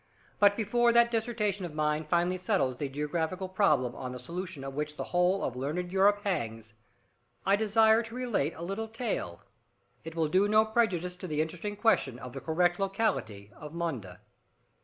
[0.39, 4.73] But before that dissertation of mine finally settles the geographical problem on the solution of
[4.73, 6.73] which the whole of learned Europe hangs,
[7.45, 9.41] I desire to relate a little tale.
[10.03, 14.21] It will do no prejudice to the interesting question of the correct locality of Monda.